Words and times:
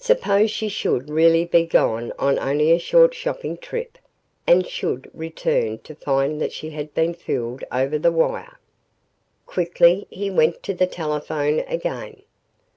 Suppose 0.00 0.50
she 0.50 0.68
should 0.68 1.08
really 1.08 1.44
be 1.44 1.64
gone 1.64 2.12
on 2.18 2.40
only 2.40 2.72
a 2.72 2.78
short 2.80 3.14
shopping 3.14 3.56
trip 3.56 3.98
and 4.44 4.66
should 4.66 5.08
return 5.14 5.78
to 5.84 5.94
find 5.94 6.40
that 6.40 6.50
she 6.52 6.70
had 6.70 6.92
been 6.92 7.14
fooled 7.14 7.62
over 7.70 7.96
the 7.96 8.10
wire? 8.10 8.58
Quickly, 9.46 10.08
he 10.10 10.28
went 10.28 10.64
to 10.64 10.74
the 10.74 10.88
telephone 10.88 11.60
again. 11.68 12.22